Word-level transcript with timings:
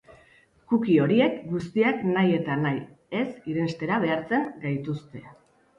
Cookie 0.71 0.95
horiek 1.03 1.35
guztiak 1.51 2.01
nahi 2.17 2.33
eta 2.39 2.57
nahi 2.65 2.83
ez 3.21 3.29
irenstera 3.55 4.05
behartzen 4.09 4.51
gaituzte. 4.67 5.25